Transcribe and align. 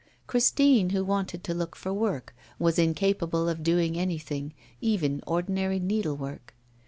Christine, 0.25 0.89
who 0.89 1.03
wanted 1.05 1.43
to 1.43 1.53
look 1.53 1.75
for 1.75 1.93
work, 1.93 2.33
was 2.57 2.79
incapable 2.79 3.47
of 3.47 3.61
doing 3.61 3.95
anything, 3.99 4.55
even 4.81 5.21
ordinary 5.27 5.79
needlework. 5.79 6.55